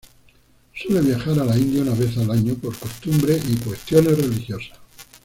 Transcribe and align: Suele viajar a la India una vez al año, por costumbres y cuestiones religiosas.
Suele 0.73 0.99
viajar 1.01 1.39
a 1.39 1.45
la 1.45 1.55
India 1.55 1.83
una 1.83 1.93
vez 1.93 2.17
al 2.17 2.31
año, 2.31 2.55
por 2.55 2.75
costumbres 2.75 3.47
y 3.47 3.55
cuestiones 3.57 4.17
religiosas. 4.17 4.79